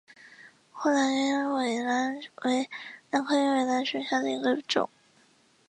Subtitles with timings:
[0.73, 2.67] 阔瓣鸢尾兰为
[3.11, 4.89] 兰科鸢尾兰属下的一个种。